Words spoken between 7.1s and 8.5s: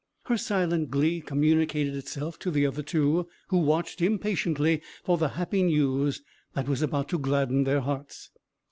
gladden their hearts.